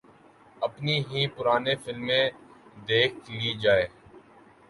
[0.61, 2.25] اپنی ہی پرانی فلمیں
[2.87, 3.87] دیکھ لی جائیں۔